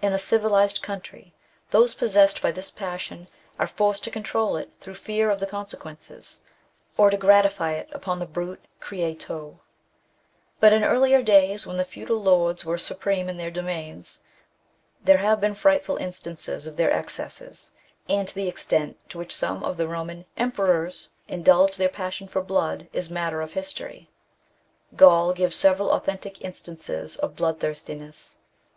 [0.00, 1.34] In a civilized country
[1.72, 3.26] those pos sessed by this passion
[3.58, 6.42] are forced to control it through fear of the consequences,
[6.96, 9.58] or to gratify it upon the brute creation.
[10.60, 14.20] But in earlier days, when feudal lords were supreme in their domains,
[15.02, 17.72] there have been frightful instances of their excesses,
[18.08, 22.86] and the extent to which some of the Boman emperors indulged their passion for blood
[22.92, 24.06] is matter of histor}\
[24.94, 28.36] Gall gives several authentic instances of blood thirstiness.